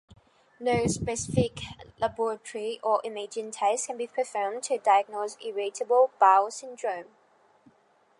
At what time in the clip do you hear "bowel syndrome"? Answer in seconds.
6.19-7.05